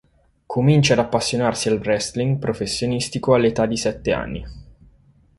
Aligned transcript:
Comincia 0.47 0.93
ad 0.93 0.99
appassionarsi 1.01 1.67
al 1.69 1.77
wrestling 1.77 2.39
professionistico 2.39 3.35
all'età 3.35 3.67
di 3.67 3.77
sette 3.77 4.11
anni. 4.11 4.43